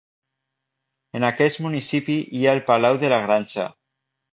[1.21, 3.73] En aquest municipi hi ha el palau de La Granja.